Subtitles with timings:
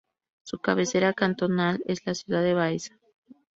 [0.41, 2.97] Su cabecera cantonal es la ciudad de Baeza.